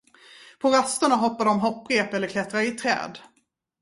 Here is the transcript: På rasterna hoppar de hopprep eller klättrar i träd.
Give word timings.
På 0.59 0.69
rasterna 0.69 1.15
hoppar 1.15 1.45
de 1.45 1.59
hopprep 1.59 2.13
eller 2.13 2.27
klättrar 2.27 2.61
i 2.61 2.71
träd. 2.71 3.17